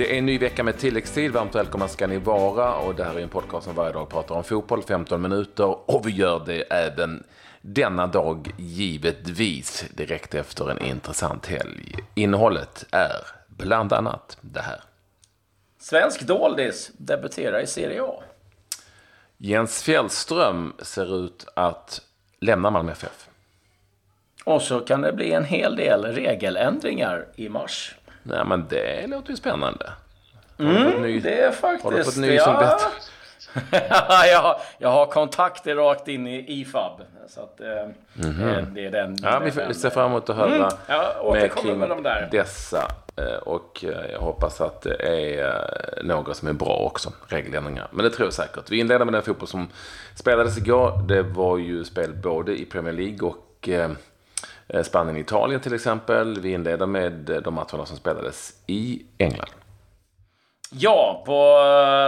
Det 0.00 0.14
är 0.14 0.18
en 0.18 0.26
ny 0.26 0.38
vecka 0.38 0.62
med 0.62 0.78
tilläggstid. 0.78 1.32
Varmt 1.32 1.54
välkomna 1.54 1.88
ska 1.88 2.06
ni 2.06 2.18
vara. 2.18 2.74
Och 2.74 2.94
det 2.94 3.04
här 3.04 3.14
är 3.14 3.20
en 3.20 3.28
podcast 3.28 3.64
som 3.64 3.74
varje 3.74 3.92
dag 3.92 4.08
pratar 4.08 4.34
om 4.34 4.44
fotboll, 4.44 4.82
15 4.82 5.22
minuter. 5.22 5.90
Och 5.90 6.06
vi 6.06 6.10
gör 6.10 6.42
det 6.46 6.62
även 6.62 7.24
denna 7.60 8.06
dag 8.06 8.50
givetvis 8.56 9.84
direkt 9.94 10.34
efter 10.34 10.70
en 10.70 10.84
intressant 10.84 11.46
helg. 11.46 11.94
Innehållet 12.14 12.86
är 12.90 13.26
bland 13.48 13.92
annat 13.92 14.38
det 14.40 14.60
här. 14.60 14.80
Svensk 15.78 16.20
doldis 16.26 16.90
debuterar 16.96 17.60
i 17.60 17.66
Serie 17.66 18.02
A. 18.02 18.22
Jens 19.36 19.82
Fjällström 19.82 20.72
ser 20.78 21.24
ut 21.26 21.46
att 21.54 22.00
lämna 22.40 22.70
Malmö 22.70 22.92
FF. 22.92 23.28
Och 24.44 24.62
så 24.62 24.80
kan 24.80 25.00
det 25.00 25.12
bli 25.12 25.32
en 25.32 25.44
hel 25.44 25.76
del 25.76 26.04
regeländringar 26.04 27.26
i 27.36 27.48
mars. 27.48 27.94
Nej, 28.22 28.44
men 28.44 28.66
det 28.68 29.06
låter 29.06 29.30
ju 29.30 29.36
spännande. 29.36 29.92
Mm, 30.58 31.02
ny, 31.02 31.20
det 31.20 31.40
är 31.40 31.50
faktiskt... 31.50 31.84
Har 31.84 31.92
du 31.92 32.04
fått 32.04 32.16
ny 32.16 32.38
som 32.38 32.54
ja. 32.54 34.26
jag, 34.26 34.60
jag 34.78 34.88
har 34.88 35.06
kontakter 35.06 35.74
rakt 35.74 36.08
in 36.08 36.26
i 36.26 36.44
IFAB. 36.60 37.00
Så 37.28 37.40
att, 37.40 37.60
mm 37.60 37.94
-hmm. 38.14 38.74
det 38.74 38.86
är 38.86 38.90
den. 38.90 39.16
Ja, 39.22 39.38
vi 39.38 39.50
får 39.50 39.72
se 39.72 39.90
fram 39.90 40.10
emot 40.10 40.30
att 40.30 40.36
höra 40.36 40.54
mm, 40.54 40.68
ja, 40.86 41.30
mer 41.32 41.48
kring 41.48 41.78
med 41.78 41.88
de 41.88 42.02
där. 42.02 42.28
dessa. 42.30 42.90
Eh, 43.16 43.34
och 43.34 43.84
jag 44.12 44.20
hoppas 44.20 44.60
att 44.60 44.82
det 44.82 45.40
är 45.40 46.02
några 46.02 46.34
som 46.34 46.48
är 46.48 46.52
bra 46.52 46.76
också, 46.76 47.12
regeländringar. 47.28 47.88
Men 47.90 48.04
det 48.04 48.10
tror 48.10 48.26
jag 48.26 48.32
säkert. 48.32 48.70
Vi 48.70 48.80
inleder 48.80 49.04
med 49.04 49.14
den 49.14 49.22
fotboll 49.22 49.48
som 49.48 49.68
spelades 50.14 50.58
igår. 50.58 51.02
Det 51.08 51.22
var 51.22 51.58
ju 51.58 51.84
spel 51.84 52.14
både 52.14 52.60
i 52.60 52.64
Premier 52.64 52.94
League 52.94 53.28
och 53.28 53.46
Eh, 53.68 53.90
Eh, 54.74 54.82
Spanien-Italien 54.82 55.60
till 55.60 55.74
exempel. 55.74 56.40
Vi 56.40 56.52
inleder 56.52 56.86
med 56.86 57.30
eh, 57.30 57.36
de 57.36 57.54
matcherna 57.54 57.86
som 57.86 57.96
spelades 57.96 58.52
i 58.66 59.02
England. 59.18 59.50
Ja, 60.72 61.22
på 61.26 61.58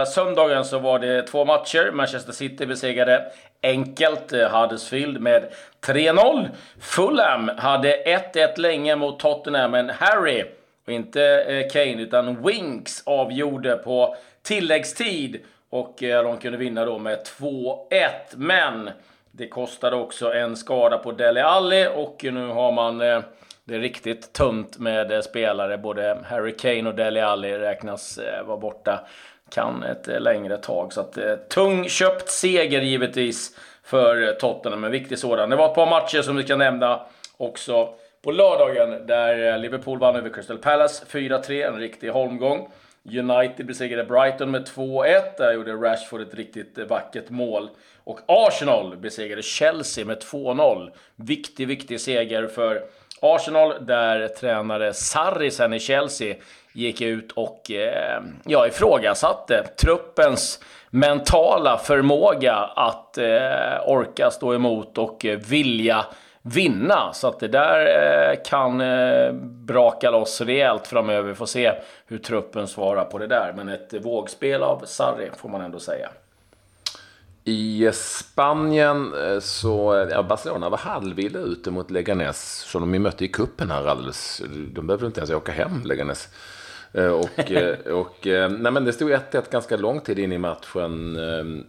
eh, 0.05 0.11
söndagen 0.11 0.65
så 0.65 0.79
var 0.79 0.99
det 0.99 1.21
två 1.21 1.45
matcher. 1.45 1.91
Manchester 1.93 2.33
City 2.33 2.65
besegrade 2.65 3.31
enkelt 3.63 4.31
Huddersfield 4.31 5.21
med 5.21 5.49
3-0. 5.81 6.49
Fulham 6.79 7.51
hade 7.57 8.03
1-1 8.33 8.59
länge 8.59 8.95
mot 8.95 9.19
Tottenham, 9.19 9.71
men 9.71 9.89
Harry, 9.89 10.43
och 10.85 10.93
inte 10.93 11.69
Kane, 11.71 12.01
utan 12.01 12.43
Winks 12.43 13.03
avgjorde 13.05 13.75
på 13.77 14.15
tilläggstid. 14.41 15.39
Och 15.69 15.95
de 15.99 16.37
kunde 16.37 16.57
vinna 16.57 16.85
då 16.85 16.99
med 16.99 17.19
2-1. 17.39 18.09
Men 18.35 18.89
det 19.35 19.47
kostade 19.47 19.95
också 19.95 20.33
en 20.33 20.55
skada 20.55 20.97
på 20.97 21.11
Dele 21.11 21.43
Alli 21.43 21.87
och 21.95 22.25
nu 22.31 22.47
har 22.47 22.71
man 22.71 23.01
eh, 23.01 23.21
det 23.63 23.75
är 23.75 23.79
riktigt 23.79 24.33
tunt 24.33 24.79
med 24.79 25.11
eh, 25.11 25.21
spelare. 25.21 25.77
Både 25.77 26.17
Harry 26.25 26.57
Kane 26.57 26.89
och 26.89 26.95
Dele 26.95 27.25
Alli 27.25 27.57
räknas 27.57 28.17
eh, 28.17 28.43
vara 28.43 28.57
borta 28.57 29.07
kan 29.49 29.83
ett 29.83 30.21
längre 30.21 30.57
tag. 30.57 30.93
Så 30.93 31.01
att, 31.01 31.17
tung 31.49 31.89
köpt 31.89 32.29
seger 32.29 32.81
givetvis 32.81 33.57
för 33.83 34.31
Tottenham, 34.31 34.83
en 34.83 34.91
viktig 34.91 35.19
sådan. 35.19 35.49
Det 35.49 35.55
var 35.55 35.69
ett 35.69 35.75
par 35.75 35.89
matcher 35.89 36.21
som 36.21 36.35
vi 36.35 36.43
kan 36.43 36.59
nämna 36.59 37.05
också 37.37 37.89
på 38.23 38.31
lördagen 38.31 39.07
där 39.07 39.57
Liverpool 39.57 39.99
vann 39.99 40.15
över 40.15 40.29
Crystal 40.29 40.57
Palace 40.57 41.05
4-3, 41.05 41.67
en 41.67 41.79
riktig 41.79 42.09
holmgång. 42.09 42.69
United 43.09 43.65
besegrade 43.65 44.03
Brighton 44.03 44.51
med 44.51 44.67
2-1. 44.67 45.21
Där 45.37 45.53
gjorde 45.53 45.73
Rashford 45.73 46.21
ett 46.21 46.33
riktigt 46.33 46.77
eh, 46.77 46.85
vackert 46.85 47.29
mål. 47.29 47.69
Och 48.03 48.19
Arsenal 48.27 48.97
besegrade 48.97 49.41
Chelsea 49.41 50.05
med 50.05 50.17
2-0. 50.23 50.91
Viktig, 51.15 51.67
viktig 51.67 52.01
seger 52.01 52.47
för 52.47 52.81
Arsenal 53.21 53.85
där 53.85 54.27
tränare 54.27 54.93
Sarri 54.93 55.51
sen 55.51 55.73
i 55.73 55.79
Chelsea 55.79 56.35
gick 56.73 57.01
ut 57.01 57.31
och 57.31 57.71
eh, 57.71 58.21
ja, 58.45 58.67
ifrågasatte 58.67 59.63
truppens 59.81 60.59
mentala 60.89 61.77
förmåga 61.77 62.55
att 62.55 63.17
eh, 63.17 63.87
orka 63.87 64.31
stå 64.31 64.53
emot 64.53 64.97
och 64.97 65.25
eh, 65.25 65.39
vilja 65.39 66.05
vinna. 66.43 67.13
Så 67.13 67.27
att 67.27 67.39
det 67.39 67.47
där 67.47 67.85
eh, 68.31 68.37
kan 68.45 68.81
eh, 68.81 69.33
braka 69.65 70.11
loss 70.11 70.41
rejält 70.41 70.87
framöver. 70.87 71.29
Vi 71.29 71.35
får 71.35 71.45
se 71.45 71.73
hur 72.05 72.17
truppen 72.17 72.67
svarar 72.67 73.05
på 73.05 73.17
det 73.17 73.27
där. 73.27 73.53
Men 73.57 73.69
ett 73.69 73.93
vågspel 74.01 74.63
av 74.63 74.81
Sarri 74.85 75.29
får 75.37 75.49
man 75.49 75.61
ändå 75.61 75.79
säga. 75.79 76.09
I 77.45 77.89
Spanien 77.93 79.13
eh, 79.13 79.39
så, 79.39 80.07
ja, 80.11 80.23
Barcelona 80.23 80.69
var 80.69 80.77
halvilla 80.77 81.39
ute 81.39 81.71
mot 81.71 81.91
Leganes, 81.91 82.59
som 82.59 82.81
de 82.81 82.93
ju 82.93 82.99
mötte 82.99 83.25
i 83.25 83.27
kuppen 83.27 83.71
här 83.71 83.85
alldeles. 83.85 84.41
De 84.71 84.87
behövde 84.87 85.05
inte 85.05 85.19
ens 85.19 85.31
åka 85.31 85.51
hem, 85.51 85.81
Leganes. 85.85 86.29
Eh, 86.93 87.07
och, 87.07 87.51
eh, 87.51 87.77
och 87.93 88.17
nej 88.23 88.71
men 88.71 88.85
det 88.85 88.93
stod 88.93 89.11
1-1 89.11 89.51
ganska 89.51 89.77
lång 89.77 90.01
tid 90.01 90.19
in 90.19 90.31
i 90.31 90.37
matchen 90.37 91.17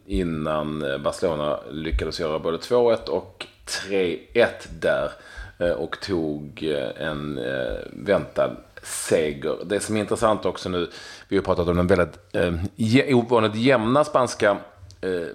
innan 0.06 0.84
Barcelona 1.04 1.60
lyckades 1.70 2.20
göra 2.20 2.38
både 2.38 2.58
2-1 2.58 3.08
och 3.08 3.46
3-1 3.66 4.48
där 4.80 5.10
eh, 5.58 5.70
och 5.70 6.00
tog 6.00 6.62
eh, 6.62 7.06
en 7.06 7.38
eh, 7.38 7.76
väntad 7.92 8.56
seger. 8.82 9.56
Det 9.64 9.80
som 9.80 9.96
är 9.96 10.00
intressant 10.00 10.44
också 10.44 10.68
nu, 10.68 10.90
vi 11.28 11.36
har 11.36 11.42
pratat 11.44 11.68
om 11.68 11.76
den 11.76 11.86
väldigt 11.86 12.18
eh, 12.32 13.18
ovanligt 13.18 13.54
jämna 13.54 14.04
spanska 14.04 14.56
eh, 15.00 15.26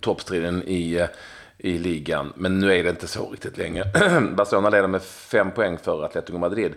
toppstriden 0.00 0.62
i, 0.62 1.06
i 1.58 1.78
ligan. 1.78 2.32
Men 2.36 2.58
nu 2.58 2.74
är 2.74 2.84
det 2.84 2.90
inte 2.90 3.06
så 3.06 3.30
riktigt 3.30 3.58
länge. 3.58 3.84
Barcelona 4.36 4.70
leder 4.70 4.88
med 4.88 5.02
fem 5.02 5.50
poäng 5.50 5.78
för 5.78 6.04
Atletico 6.04 6.38
Madrid. 6.38 6.74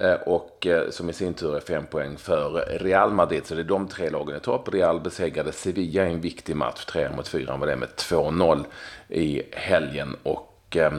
Eh, 0.00 0.14
och 0.14 0.66
eh, 0.66 0.90
som 0.90 1.10
i 1.10 1.12
sin 1.12 1.34
tur 1.34 1.56
är 1.56 1.60
fem 1.60 1.86
poäng 1.86 2.16
för 2.16 2.78
Real 2.78 3.10
Madrid. 3.10 3.46
Så 3.46 3.54
det 3.54 3.60
är 3.60 3.64
de 3.64 3.88
tre 3.88 4.10
lagen 4.10 4.36
i 4.36 4.40
topp. 4.40 4.74
Real 4.74 5.00
besegrade 5.00 5.52
Sevilla 5.52 6.06
i 6.06 6.12
en 6.12 6.20
viktig 6.20 6.56
match. 6.56 6.84
3 6.84 7.08
mot 7.16 7.28
4 7.28 7.56
var 7.56 7.66
det 7.66 7.76
med 7.76 7.88
2-0 7.88 8.64
i 9.08 9.42
helgen. 9.52 10.16
Och 10.22 10.76
eh, 10.76 10.92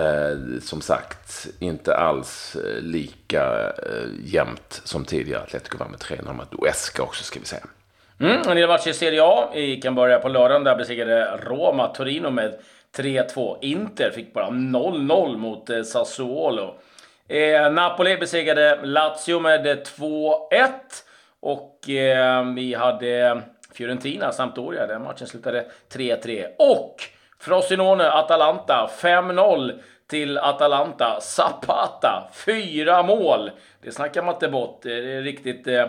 eh, 0.00 0.38
som 0.62 0.80
sagt, 0.80 1.46
inte 1.58 1.96
alls 1.96 2.56
lika 2.80 3.70
eh, 3.70 4.08
jämnt 4.24 4.82
som 4.84 5.04
tidigare. 5.04 5.42
Atletico 5.42 5.78
vann 5.78 5.90
med 5.90 6.00
3-0 6.00 6.32
mot 6.32 6.54
Uesca 6.54 7.02
också 7.02 7.24
ska 7.24 7.40
vi 7.40 7.46
säga. 7.46 7.64
Mm, 8.20 8.48
en 8.48 8.56
del 8.56 8.68
matcher 8.68 8.90
i 8.90 8.94
Serie 8.94 9.22
A. 9.24 9.50
Vi 9.54 9.80
kan 9.80 9.94
börja 9.94 10.18
på 10.18 10.28
lördagen. 10.28 10.64
Där 10.64 10.76
besegrade 10.76 11.36
Roma 11.36 11.86
Torino 11.86 12.30
med 12.30 12.54
3-2. 12.96 13.56
Inter 13.62 14.10
fick 14.10 14.34
bara 14.34 14.48
0-0 14.50 15.36
mot 15.36 15.70
Sassuolo. 15.86 16.74
Eh, 17.32 17.72
Napoli 17.72 18.16
besegrade 18.16 18.78
Lazio 18.82 19.40
med 19.40 19.66
2-1. 19.66 20.40
Och 21.40 21.90
eh, 21.90 22.44
vi 22.54 22.74
hade 22.74 23.42
Fiorentina, 23.74 24.32
Sampdoria. 24.32 24.86
Den 24.86 25.02
matchen 25.02 25.26
slutade 25.26 25.66
3-3. 25.92 26.46
Och 26.58 26.94
Frosinone, 27.38 28.10
Atalanta 28.10 28.90
5-0 28.98 29.80
till 30.06 30.38
Atalanta. 30.38 31.20
Zapata, 31.20 32.30
fyra 32.46 33.02
mål. 33.02 33.50
Det 33.82 33.92
snackar 33.92 34.22
man 34.22 34.34
inte 34.34 34.48
bort. 34.48 34.80
Det 34.82 34.92
är 34.92 35.22
riktigt 35.22 35.66
eh, 35.66 35.82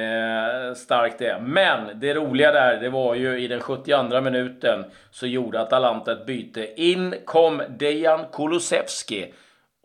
eh, 0.00 0.74
starkt 0.74 1.18
det. 1.18 1.38
Men 1.40 2.00
det 2.00 2.14
roliga 2.14 2.52
där, 2.52 2.80
det 2.80 2.88
var 2.88 3.14
ju 3.14 3.40
i 3.40 3.48
den 3.48 3.60
72 3.60 4.20
minuten 4.20 4.84
så 5.10 5.26
gjorde 5.26 5.60
Atalanta 5.60 6.12
ett 6.12 6.26
byte. 6.26 6.82
In 6.82 7.14
kom 7.24 7.62
Dejan 7.68 8.20
Kulusevski. 8.32 9.32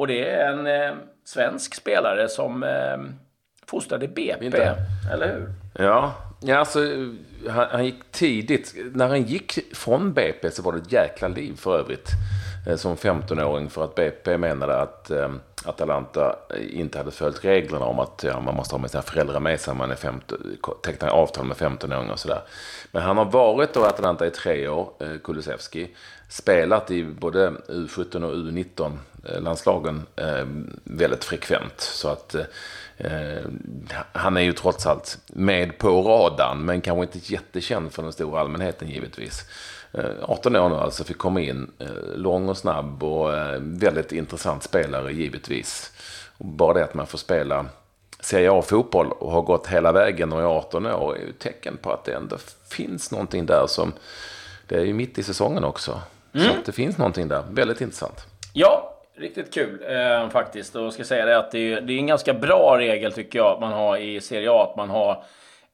Och 0.03 0.07
det 0.07 0.29
är 0.29 0.51
en 0.51 0.67
eh, 0.67 0.95
svensk 1.25 1.75
spelare 1.75 2.29
som 2.29 2.63
eh, 2.63 2.97
fostrade 3.65 4.07
BP, 4.07 4.45
Inte. 4.45 4.75
eller 5.11 5.27
hur? 5.27 5.49
Ja, 5.85 6.13
ja 6.41 6.57
alltså, 6.57 6.79
han, 7.49 7.67
han, 7.71 7.85
gick 7.85 8.11
tidigt. 8.11 8.75
När 8.93 9.07
han 9.07 9.23
gick 9.23 9.75
från 9.75 10.13
BP 10.13 10.51
så 10.51 10.61
var 10.61 10.73
det 10.73 10.77
ett 10.77 10.91
jäkla 10.91 11.27
liv 11.27 11.55
för 11.55 11.79
övrigt. 11.79 12.09
Eh, 12.67 12.75
som 12.75 12.95
15-åring 12.95 13.69
för 13.69 13.83
att 13.83 13.95
BP 13.95 14.37
menade 14.37 14.81
att 14.81 15.11
eh, 15.11 15.29
Atalanta 15.65 16.35
inte 16.69 16.97
hade 16.97 17.11
följt 17.11 17.45
reglerna 17.45 17.85
om 17.85 17.99
att 17.99 18.23
ja, 18.27 18.39
man 18.39 18.55
måste 18.55 18.75
ha 18.75 18.81
med 18.81 18.91
sina 18.91 19.03
föräldrar 19.03 19.39
med 19.39 19.59
sig 19.59 19.75
man 19.75 19.91
är 19.91 19.95
15, 19.95 20.37
tecknar 20.83 21.09
avtal 21.09 21.45
med 21.45 21.57
15-åringar 21.57 22.11
och 22.11 22.19
sådär. 22.19 22.41
Men 22.91 23.01
han 23.01 23.17
har 23.17 23.25
varit 23.25 23.73
då 23.73 23.85
Atalanta 23.85 24.27
i 24.27 24.31
tre 24.31 24.67
år, 24.67 24.89
eh, 24.99 25.17
Kulusevski. 25.23 25.95
Spelat 26.29 26.91
i 26.91 27.03
både 27.03 27.49
U17 27.49 28.23
och 28.23 28.33
U19 28.35 28.85
eh, 28.85 28.91
landslagen 29.23 30.05
eh, 30.15 30.45
väldigt 30.83 31.23
frekvent. 31.23 31.81
Så 31.81 32.07
att 32.07 32.35
Eh, 32.97 33.43
han 34.11 34.37
är 34.37 34.41
ju 34.41 34.53
trots 34.53 34.85
allt 34.85 35.17
med 35.27 35.77
på 35.77 36.01
radarn, 36.01 36.65
men 36.65 36.81
kanske 36.81 37.03
inte 37.03 37.33
jättekänd 37.33 37.93
för 37.93 38.03
den 38.03 38.13
stora 38.13 38.41
allmänheten 38.41 38.89
givetvis. 38.89 39.45
18 40.21 40.55
eh, 40.55 40.65
år 40.65 40.69
nu 40.69 40.75
alltså, 40.75 41.03
fick 41.03 41.17
komma 41.17 41.41
in. 41.41 41.71
Lång 42.15 42.49
och 42.49 42.57
snabb 42.57 43.03
och 43.03 43.29
väldigt 43.59 44.11
intressant 44.11 44.63
spelare 44.63 45.13
givetvis. 45.13 45.91
Och 46.37 46.45
bara 46.45 46.73
det 46.73 46.83
att 46.83 46.93
man 46.93 47.07
får 47.07 47.17
spela 47.17 47.65
Serie 48.19 48.51
A-fotboll 48.51 49.11
och 49.11 49.31
har 49.31 49.41
gått 49.41 49.67
hela 49.67 49.91
vägen 49.91 50.33
och 50.33 50.39
är 50.39 50.45
18 50.45 50.85
år 50.85 51.15
är 51.15 51.19
ju 51.19 51.31
tecken 51.31 51.77
på 51.77 51.91
att 51.91 52.05
det 52.05 52.13
ändå 52.13 52.37
finns 52.69 53.11
någonting 53.11 53.45
där 53.45 53.65
som... 53.67 53.93
Det 54.67 54.75
är 54.75 54.85
ju 54.85 54.93
mitt 54.93 55.17
i 55.17 55.23
säsongen 55.23 55.63
också. 55.63 56.01
Mm. 56.33 56.47
Så 56.47 56.53
det 56.65 56.71
finns 56.71 56.97
någonting 56.97 57.27
där. 57.27 57.43
Väldigt 57.49 57.81
intressant. 57.81 58.25
Ja, 58.53 58.82
Riktigt 59.15 59.53
kul 59.53 59.83
eh, 59.87 60.29
faktiskt. 60.29 60.75
Och 60.75 60.93
ska 60.93 61.03
säga 61.03 61.25
det 61.25 61.37
att 61.37 61.51
det 61.51 61.73
är, 61.73 61.81
det 61.81 61.93
är 61.93 61.97
en 61.97 62.07
ganska 62.07 62.33
bra 62.33 62.77
regel 62.79 63.13
tycker 63.13 63.39
jag 63.39 63.47
att 63.47 63.59
man 63.59 63.73
har 63.73 63.97
i 63.97 64.21
Serie 64.21 64.51
A. 64.51 64.67
Att 64.69 64.77
man 64.77 64.89
har 64.89 65.23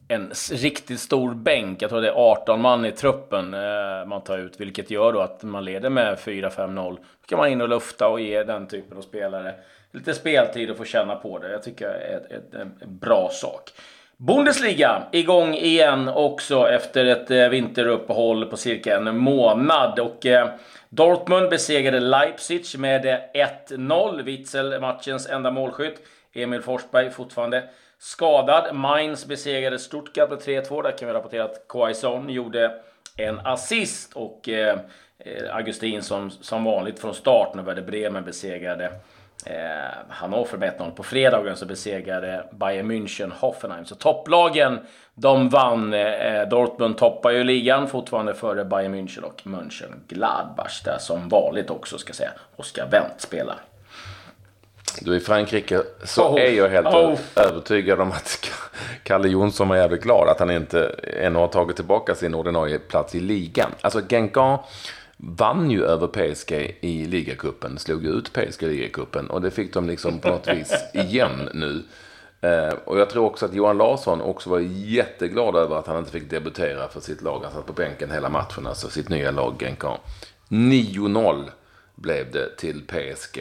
en 0.07 0.31
riktigt 0.51 0.99
stor 0.99 1.33
bänk. 1.33 1.81
Jag 1.81 1.89
tror 1.89 2.01
det 2.01 2.07
är 2.07 2.31
18 2.31 2.61
man 2.61 2.85
i 2.85 2.91
truppen 2.91 3.53
eh, 3.53 4.05
man 4.07 4.21
tar 4.21 4.37
ut. 4.37 4.59
Vilket 4.59 4.91
gör 4.91 5.13
då 5.13 5.19
att 5.19 5.43
man 5.43 5.65
leder 5.65 5.89
med 5.89 6.17
4-5-0. 6.17 6.95
Då 6.95 7.27
kan 7.27 7.37
man 7.37 7.49
in 7.49 7.61
och 7.61 7.69
lufta 7.69 8.07
och 8.07 8.21
ge 8.21 8.43
den 8.43 8.67
typen 8.67 8.97
av 8.97 9.01
spelare 9.01 9.53
lite 9.91 10.13
speltid 10.13 10.69
och 10.71 10.77
få 10.77 10.85
känna 10.85 11.15
på 11.15 11.39
det. 11.39 11.51
Jag 11.51 11.63
tycker 11.63 11.87
det 12.51 12.57
är 12.57 12.61
en 12.61 12.73
bra 12.85 13.29
sak. 13.31 13.71
Bundesliga 14.21 15.03
igång 15.11 15.53
igen 15.53 16.09
också 16.09 16.69
efter 16.69 17.05
ett 17.05 17.31
eh, 17.31 17.49
vinteruppehåll 17.49 18.45
på 18.45 18.57
cirka 18.57 18.97
en 18.97 19.17
månad. 19.17 19.99
Och 19.99 20.25
eh, 20.25 20.49
Dortmund 20.89 21.49
besegrade 21.49 21.99
Leipzig 21.99 22.65
med 22.77 23.05
eh, 23.05 23.45
1-0. 23.69 24.23
Witzel 24.23 24.81
matchens 24.81 25.29
enda 25.29 25.51
målskytt. 25.51 26.01
Emil 26.33 26.61
Forsberg 26.61 27.11
fortfarande 27.11 27.63
skadad. 27.99 28.75
Mainz 28.75 29.25
besegrade 29.25 29.79
Stuttgart 29.79 30.29
med 30.29 30.39
3-2. 30.39 30.83
Där 30.83 30.97
kan 30.97 31.07
vi 31.07 31.13
rapportera 31.13 31.43
att 31.43 31.67
Quaison 31.69 32.29
gjorde 32.29 32.71
en 33.17 33.39
assist. 33.39 34.13
Och 34.13 34.49
eh, 34.49 34.79
Augustin 35.51 36.01
som, 36.01 36.31
som 36.31 36.63
vanligt 36.63 36.99
från 36.99 37.13
start 37.13 37.55
när 37.55 37.63
Werder 37.63 37.81
Bremen 37.81 38.23
besegrade 38.23 38.91
Eh, 39.45 39.55
Hannover 40.09 40.57
med 40.57 40.73
1-0. 40.79 40.91
På 40.91 41.03
fredagen 41.03 41.55
så 41.55 41.65
besegrade 41.65 42.45
Bayern 42.51 42.91
München 42.91 43.31
Hoffenheim. 43.39 43.85
Så 43.85 43.95
topplagen, 43.95 44.79
de 45.13 45.49
vann. 45.49 45.93
Eh, 45.93 46.47
Dortmund 46.49 46.97
toppar 46.97 47.31
ju 47.31 47.43
ligan 47.43 47.87
fortfarande 47.87 48.33
före 48.33 48.65
Bayern 48.65 48.95
München 48.95 49.21
och 49.21 49.41
München 49.43 49.93
Gladbach. 50.07 50.81
Där 50.85 50.97
som 50.97 51.29
vanligt 51.29 51.69
också 51.69 51.97
ska 51.97 52.13
säga 52.13 52.31
Oskar 52.55 52.87
Wendt 52.91 53.21
spelar. 53.21 53.55
Du 55.01 55.15
i 55.15 55.19
Frankrike 55.19 55.81
så 56.03 56.27
oh, 56.27 56.41
är 56.41 56.51
jag 56.51 56.69
helt 56.69 56.87
oh. 56.87 57.19
övertygad 57.35 58.01
om 58.01 58.11
att 58.11 58.49
Kalle 59.03 59.27
Jonsson 59.27 59.67
var 59.67 59.75
jävligt 59.75 60.03
glad 60.03 60.29
att 60.29 60.39
han 60.39 60.51
inte 60.51 60.95
ännu 61.21 61.39
har 61.39 61.47
tagit 61.47 61.75
tillbaka 61.75 62.15
sin 62.15 62.35
ordinarie 62.35 62.79
plats 62.79 63.15
i 63.15 63.19
ligan. 63.19 63.71
Alltså 63.81 64.01
Genkan 64.09 64.59
vann 65.21 65.71
ju 65.71 65.85
över 65.85 66.07
PSG 66.07 66.77
i 66.81 67.05
ligacupen, 67.05 67.79
slog 67.79 68.05
ut 68.05 68.33
PSG 68.33 68.63
i 68.63 68.67
ligacupen 68.67 69.29
och 69.29 69.41
det 69.41 69.51
fick 69.51 69.73
de 69.73 69.87
liksom 69.87 70.19
på 70.19 70.29
något 70.29 70.47
vis 70.47 70.73
igen 70.93 71.49
nu. 71.53 71.83
Eh, 72.41 72.73
och 72.85 72.99
jag 72.99 73.09
tror 73.09 73.25
också 73.25 73.45
att 73.45 73.53
Johan 73.53 73.77
Larsson 73.77 74.21
också 74.21 74.49
var 74.49 74.59
jätteglad 74.69 75.55
över 75.55 75.75
att 75.75 75.87
han 75.87 75.97
inte 75.97 76.11
fick 76.11 76.29
debutera 76.29 76.87
för 76.87 76.99
sitt 76.99 77.21
lag. 77.21 77.41
Han 77.43 77.51
satt 77.51 77.65
på 77.65 77.73
bänken 77.73 78.11
hela 78.11 78.29
matchen, 78.29 78.67
alltså 78.67 78.89
sitt 78.89 79.09
nya 79.09 79.31
lag 79.31 79.55
Genkan. 79.59 79.97
9-0 80.49 81.49
blev 81.95 82.31
det 82.31 82.57
till 82.57 82.81
PSG. 82.87 83.39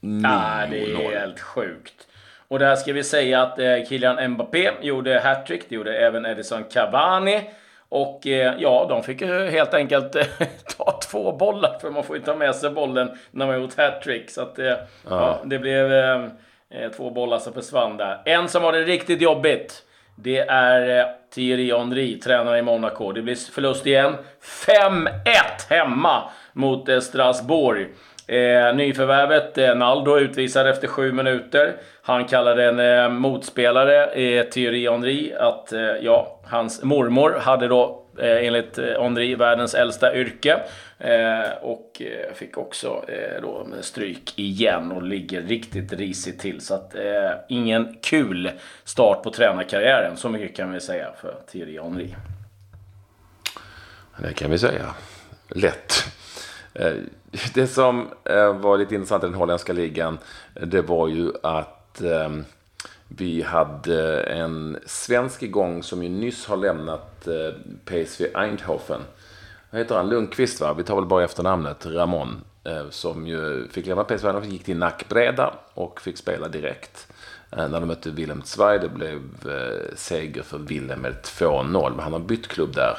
9-0. 0.00 0.26
Ah, 0.26 0.66
det 0.70 0.92
är 0.92 1.20
helt 1.20 1.40
sjukt. 1.40 2.06
Och 2.48 2.58
där 2.58 2.76
ska 2.76 2.92
vi 2.92 3.04
säga 3.04 3.42
att 3.42 3.58
eh, 3.58 3.88
Kylian 3.88 4.30
Mbappé 4.30 4.70
gjorde 4.82 5.20
hattrick. 5.20 5.62
Det 5.68 5.74
gjorde 5.74 5.96
även 5.96 6.26
Edison 6.26 6.64
Cavani. 6.64 7.50
Och 7.90 8.26
eh, 8.26 8.54
ja, 8.58 8.86
de 8.88 9.02
fick 9.02 9.22
helt 9.22 9.74
enkelt 9.74 10.14
eh, 10.14 10.26
ta 10.76 10.98
två 11.10 11.32
bollar 11.32 11.78
för 11.80 11.90
man 11.90 12.04
får 12.04 12.16
ju 12.16 12.22
ta 12.22 12.34
med 12.34 12.54
sig 12.54 12.70
bollen 12.70 13.10
när 13.30 13.46
man 13.46 13.60
gjort 13.60 13.76
hattrick. 13.76 14.30
Så 14.30 14.42
att, 14.42 14.58
eh, 14.58 14.74
ja. 15.08 15.38
det 15.44 15.58
blev 15.58 15.90
två 16.96 17.10
bollar 17.10 17.38
som 17.38 17.52
försvann 17.52 17.96
där. 17.96 18.22
En 18.24 18.48
som 18.48 18.62
har 18.62 18.72
det 18.72 18.82
riktigt 18.82 19.20
jobbigt. 19.20 19.82
Det 20.14 20.38
är 20.38 21.06
Thierry 21.34 21.72
Henry, 21.72 22.20
tränare 22.20 22.58
i 22.58 22.62
Monaco. 22.62 23.12
Det 23.12 23.22
blir 23.22 23.52
förlust 23.52 23.86
igen. 23.86 24.14
5-1 24.66 25.10
hemma 25.68 26.30
mot 26.52 27.02
Strasbourg. 27.02 27.88
Eh, 28.30 28.74
nyförvärvet 28.74 29.58
eh, 29.58 29.74
Naldo 29.74 30.18
utvisad 30.18 30.66
efter 30.66 30.88
sju 30.88 31.12
minuter. 31.12 31.76
Han 32.02 32.24
kallade 32.24 32.64
en 32.64 32.80
eh, 32.80 33.08
motspelare, 33.08 34.06
eh, 34.06 34.44
Thierry 34.44 34.88
Henry, 34.88 35.32
att 35.32 35.72
eh, 35.72 35.80
ja, 35.80 36.40
hans 36.44 36.82
mormor 36.82 37.38
hade 37.40 37.68
då 37.68 38.04
eh, 38.18 38.46
enligt 38.46 38.78
eh, 38.78 39.02
Henry 39.02 39.34
världens 39.34 39.74
äldsta 39.74 40.14
yrke. 40.14 40.60
Eh, 40.98 41.50
och 41.62 42.02
eh, 42.02 42.34
fick 42.34 42.58
också 42.58 43.04
eh, 43.08 43.42
då 43.42 43.66
stryk 43.80 44.38
igen 44.38 44.92
och 44.92 45.02
ligger 45.02 45.42
riktigt 45.42 45.92
risigt 45.92 46.40
till. 46.40 46.60
Så 46.60 46.74
att 46.74 46.94
eh, 46.94 47.30
ingen 47.48 47.96
kul 48.02 48.50
start 48.84 49.22
på 49.22 49.30
tränarkarriären. 49.30 50.16
Så 50.16 50.28
mycket 50.28 50.56
kan 50.56 50.72
vi 50.72 50.80
säga 50.80 51.12
för 51.20 51.34
Thierry 51.52 51.80
Henry. 51.80 52.08
Det 54.16 54.32
kan 54.32 54.50
vi 54.50 54.58
säga. 54.58 54.94
Lätt. 55.48 56.19
Eh, 56.74 56.92
det 57.54 57.66
som 57.66 58.08
eh, 58.24 58.56
var 58.56 58.78
lite 58.78 58.94
intressant 58.94 59.24
i 59.24 59.26
den 59.26 59.34
holländska 59.34 59.72
ligan, 59.72 60.18
eh, 60.54 60.66
det 60.66 60.82
var 60.82 61.08
ju 61.08 61.32
att 61.42 62.00
ehm, 62.00 62.44
vi 63.08 63.42
hade 63.42 64.20
en 64.20 64.78
svensk 64.86 65.42
igång 65.42 65.82
som 65.82 66.02
ju 66.02 66.08
nyss 66.08 66.46
har 66.46 66.56
lämnat 66.56 67.28
PSV 67.84 68.26
Eindhoven. 68.34 69.00
Vad 69.70 69.80
heter 69.80 69.94
han? 69.94 70.08
Lundqvist 70.08 70.60
va? 70.60 70.74
Vi 70.74 70.82
tar 70.82 70.96
väl 70.96 71.06
bara 71.06 71.24
efternamnet. 71.24 71.86
Ramon. 71.86 72.44
Som 72.90 73.26
ju 73.26 73.68
fick 73.68 73.86
lämna 73.86 74.04
PSV 74.04 74.26
Eindhoven, 74.26 74.50
gick 74.50 74.64
till 74.64 74.76
Nackbreda 74.76 75.54
och 75.74 76.00
fick 76.00 76.18
spela 76.18 76.48
direkt. 76.48 77.12
När 77.50 77.80
de 77.80 77.86
mötte 77.86 78.10
Willem 78.10 78.42
Zweig, 78.42 78.80
det 78.80 78.88
blev 78.88 79.20
seger 79.94 80.42
för 80.42 80.58
Willem 80.58 81.00
med 81.00 81.14
2-0. 81.22 81.90
Men 81.90 82.00
han 82.00 82.12
har 82.12 82.20
bytt 82.20 82.48
klubb 82.48 82.74
där. 82.74 82.98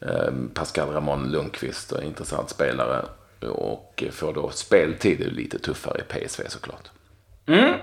Ehm, 0.00 0.50
Pascal 0.54 0.88
Ramon 0.88 1.30
Lundqvist, 1.30 1.92
en 1.92 2.02
intressant 2.02 2.50
spelare. 2.50 3.04
Och 3.50 4.04
får 4.12 4.34
då 4.34 4.50
speltid, 4.50 5.32
lite 5.32 5.58
tuffare 5.58 5.98
i 5.98 6.02
PSV 6.02 6.42
såklart. 6.48 6.90
Mm. 7.46 7.74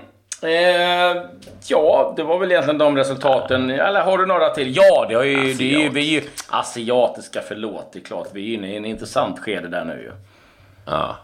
Eh, 0.42 1.22
ja, 1.66 2.14
det 2.16 2.22
var 2.22 2.38
väl 2.38 2.50
egentligen 2.52 2.78
de 2.78 2.96
resultaten. 2.96 3.70
Eller 3.70 4.00
har 4.00 4.18
du 4.18 4.26
några 4.26 4.50
till? 4.50 4.76
Ja, 4.76 5.06
det, 5.08 5.14
har 5.14 5.24
ju, 5.24 5.54
det 5.54 5.74
är 5.74 5.78
ju, 5.78 5.88
vi 5.88 6.16
är 6.16 6.20
ju 6.20 6.28
asiatiska, 6.48 7.42
förlåt. 7.48 7.92
Det 7.92 7.98
är 7.98 8.04
klart, 8.04 8.28
vi 8.32 8.50
är 8.50 8.54
inne 8.54 8.72
i 8.72 8.76
en 8.76 8.84
intressant 8.84 9.38
skede 9.38 9.68
där 9.68 9.84
nu 9.84 9.92
ju. 10.02 10.12
Ja. 10.84 11.16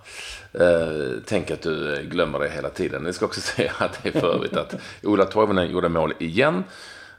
Eh, 0.52 1.22
tänk 1.26 1.50
att 1.50 1.62
du 1.62 2.02
glömmer 2.10 2.38
det 2.38 2.48
hela 2.48 2.68
tiden. 2.68 3.06
Jag 3.06 3.14
ska 3.14 3.24
också 3.24 3.40
säga 3.56 3.72
att 3.78 4.02
det 4.02 4.08
är 4.08 4.20
för 4.20 4.34
övrigt 4.34 4.56
att 4.56 4.74
Ola 5.02 5.24
Toivonen 5.24 5.70
gjorde 5.70 5.88
mål 5.88 6.14
igen. 6.18 6.64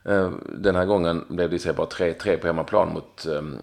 Eh, 0.05 0.31
den 0.45 0.75
här 0.75 0.85
gången 0.85 1.25
blev 1.27 1.49
det 1.49 1.75
bara 1.75 1.87
3-3 1.87 2.37
på 2.37 2.47
hemmaplan 2.47 2.93
mot, 2.93 3.25
ehm, 3.25 3.57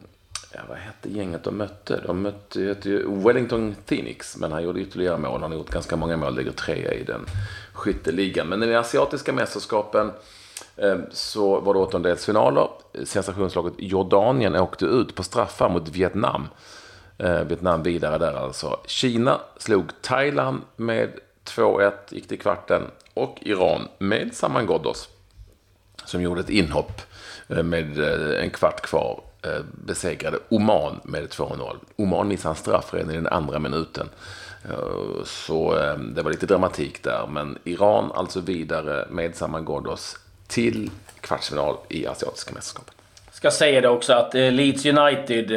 ja, 0.55 0.61
vad 0.69 0.79
hette 0.79 1.09
gänget 1.09 1.45
de 1.45 1.57
mötte? 1.57 2.01
De 2.07 2.23
mötte 2.23 2.61
ju 2.61 3.23
Wellington 3.25 3.77
Phoenix, 3.87 4.37
men 4.37 4.53
han 4.53 4.63
gjorde 4.63 4.81
ytterligare 4.81 5.19
mål. 5.19 5.41
Han 5.41 5.51
har 5.51 5.59
gjort 5.59 5.71
ganska 5.71 5.97
många 5.97 6.17
mål, 6.17 6.37
ligger 6.37 6.53
trea 6.53 6.93
i 6.93 7.05
den 7.05 7.27
skytteligan. 7.73 8.47
Men 8.47 8.63
i 8.63 8.67
de 8.67 8.77
asiatiska 8.77 9.33
mästerskapen 9.33 10.13
ehm, 10.77 11.03
så 11.11 11.61
var 11.61 11.75
det 11.75 11.81
åttondelsfinaler. 11.81 12.69
Sensationslaget 13.05 13.75
Jordanien 13.79 14.57
åkte 14.57 14.85
ut 14.85 15.15
på 15.15 15.23
straffar 15.23 15.69
mot 15.69 15.89
Vietnam. 15.89 16.49
Eh, 17.19 17.41
Vietnam 17.41 17.83
vidare 17.83 18.19
där 18.19 18.33
alltså. 18.33 18.81
Kina 18.87 19.41
slog 19.57 20.03
Thailand 20.03 20.63
med 20.77 21.11
2-1, 21.45 21.93
gick 22.11 22.29
till 22.29 22.39
kvarten. 22.39 22.83
Och 23.15 23.39
Iran 23.41 23.89
med 23.99 24.35
Saman 24.35 24.67
Ghoddos 24.67 25.09
som 26.09 26.23
gjorde 26.23 26.41
ett 26.41 26.51
inhopp 26.51 27.03
eh, 27.49 27.63
med 27.63 27.99
eh, 27.99 28.43
en 28.43 28.51
kvart 28.51 28.81
kvar 28.81 29.21
eh, 29.45 29.61
besegrade 29.87 30.39
Oman 30.49 31.01
med 31.05 31.29
2-0. 31.29 31.77
Oman 31.97 32.29
missade 32.29 32.53
en 32.53 32.57
straff 32.57 32.95
redan 32.95 33.11
i 33.11 33.15
den 33.15 33.27
andra 33.27 33.59
minuten. 33.59 34.09
Så 35.25 35.75
det 36.15 36.23
var 36.23 36.31
lite 36.31 36.47
dramatik 36.47 37.03
där. 37.03 37.27
Men 37.27 37.59
Iran 37.65 38.13
alltså 38.13 38.41
vidare 38.41 39.07
med 39.11 39.37
Saman 39.37 39.65
Ghoddos 39.65 40.17
till 40.47 40.91
kvartsfinal 41.21 41.77
i 41.89 42.07
Asiatiska 42.07 42.55
mästerskapet. 42.55 42.95
Ska 43.33 43.51
säga 43.51 43.81
det 43.81 43.89
också 43.89 44.13
att 44.13 44.35
Leeds 44.35 44.87
United 44.87 45.49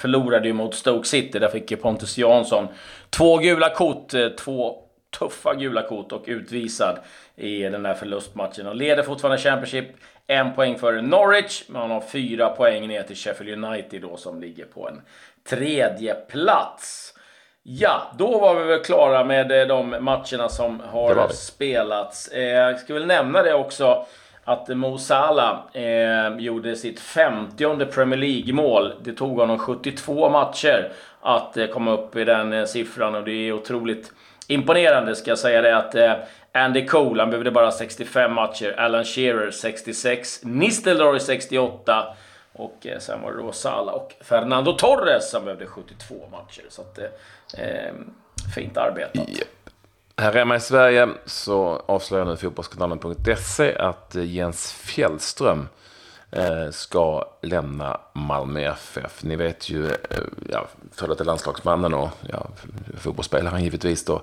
förlorade 0.00 0.46
ju 0.46 0.52
mot 0.52 0.74
Stoke 0.74 1.08
City. 1.08 1.38
Där 1.38 1.48
fick 1.48 1.82
Pontus 1.82 2.18
Jansson 2.18 2.68
två 3.10 3.38
gula 3.38 3.74
kort. 3.74 4.12
Två 4.38 4.82
tuffa 5.18 5.54
gula 5.54 5.82
kort 5.82 6.12
och 6.12 6.24
utvisad 6.26 6.98
i 7.40 7.62
den 7.62 7.82
där 7.82 7.94
förlustmatchen. 7.94 8.66
Och 8.66 8.74
leder 8.76 9.02
fortfarande 9.02 9.38
Championship. 9.38 9.86
En 10.26 10.54
poäng 10.54 10.78
för 10.78 11.02
Norwich, 11.02 11.64
men 11.68 11.80
han 11.80 11.90
har 11.90 12.00
fyra 12.00 12.48
poäng 12.48 12.88
ner 12.88 13.02
till 13.02 13.16
Sheffield 13.16 13.64
United 13.64 14.02
då 14.02 14.16
som 14.16 14.40
ligger 14.40 14.64
på 14.64 14.88
en 14.88 15.00
tredje 15.48 16.14
plats. 16.14 17.14
Ja, 17.62 18.12
då 18.18 18.38
var 18.38 18.54
vi 18.54 18.64
väl 18.64 18.84
klara 18.84 19.24
med 19.24 19.60
eh, 19.60 19.66
de 19.66 19.96
matcherna 20.00 20.48
som 20.48 20.80
har 20.80 21.28
spelats. 21.28 22.28
Eh, 22.28 22.42
jag 22.42 22.78
ska 22.78 22.94
väl 22.94 23.06
nämna 23.06 23.42
det 23.42 23.54
också 23.54 24.06
att 24.44 24.68
Mo 24.68 24.98
Salah 24.98 25.58
eh, 25.72 26.36
gjorde 26.38 26.76
sitt 26.76 27.00
50 27.00 27.86
Premier 27.86 28.18
League-mål. 28.18 28.92
Det 29.02 29.12
tog 29.12 29.38
honom 29.38 29.58
72 29.58 30.30
matcher 30.30 30.92
att 31.20 31.56
eh, 31.56 31.66
komma 31.66 31.90
upp 31.90 32.16
i 32.16 32.24
den 32.24 32.52
eh, 32.52 32.64
siffran 32.64 33.14
och 33.14 33.24
det 33.24 33.32
är 33.32 33.52
otroligt 33.52 34.12
imponerande 34.46 35.16
ska 35.16 35.30
jag 35.30 35.38
säga 35.38 35.62
det 35.62 35.76
att 35.76 35.94
Andy 36.52 36.86
Cole, 36.86 37.22
han 37.22 37.30
behövde 37.30 37.50
bara 37.50 37.70
65 37.70 38.34
matcher. 38.34 38.74
Alan 38.78 39.04
Shearer 39.04 39.50
66. 39.50 40.40
Nistelrooy 40.44 41.20
68. 41.20 42.16
Och 42.52 42.86
eh, 42.86 42.98
sen 42.98 43.22
var 43.22 43.32
det 43.32 43.38
då 43.38 43.52
Sala 43.52 43.92
och 43.92 44.14
Fernando 44.20 44.72
Torres 44.72 45.30
som 45.30 45.44
behövde 45.44 45.66
72 45.66 46.14
matcher. 46.30 46.64
Så 46.68 46.82
att, 46.82 46.98
eh, 46.98 47.64
eh 47.64 47.92
fint 48.54 48.76
arbetat. 48.76 49.28
Yep. 49.28 49.48
Här 50.16 50.32
hemma 50.32 50.56
i 50.56 50.60
Sverige 50.60 51.08
så 51.26 51.82
avslöjar 51.86 52.24
nu 52.24 52.36
fotbollskanalen.se 52.36 53.76
att 53.76 54.16
eh, 54.16 54.24
Jens 54.24 54.72
Fjällström 54.72 55.68
eh, 56.30 56.70
ska 56.70 57.24
lämna 57.42 58.00
Malmö 58.12 58.60
FF. 58.60 59.22
Ni 59.22 59.36
vet 59.36 59.70
ju, 59.70 59.90
ja, 60.48 60.66
före 60.92 61.08
detta 61.08 61.24
landslagsmannen 61.24 61.94
och 61.94 62.10
ja, 62.28 62.46
fotbollsspelaren 62.98 63.64
givetvis 63.64 64.04
då, 64.04 64.22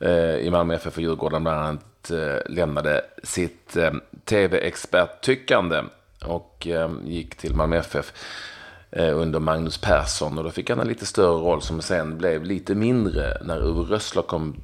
Eh, 0.00 0.36
i 0.36 0.50
Malmö 0.50 0.74
FF 0.74 0.96
och 0.96 1.02
Djurgården 1.02 1.42
bland 1.44 1.60
annat 1.60 2.10
eh, 2.10 2.52
lämnade 2.52 3.04
sitt 3.22 3.76
eh, 3.76 3.90
tv-experttyckande 4.24 5.82
och 6.24 6.66
gick 7.04 7.34
till 7.34 7.54
Malmö 7.54 7.76
FF 7.76 8.12
under 8.96 9.40
Magnus 9.40 9.78
Persson. 9.78 10.38
Och 10.38 10.44
då 10.44 10.50
fick 10.50 10.70
han 10.70 10.80
en 10.80 10.88
lite 10.88 11.06
större 11.06 11.40
roll 11.40 11.62
som 11.62 11.82
sen 11.82 12.18
blev 12.18 12.44
lite 12.44 12.74
mindre 12.74 13.38
när 13.42 13.66
Uwe 13.66 13.94
Rössler 13.94 14.22
kom 14.22 14.56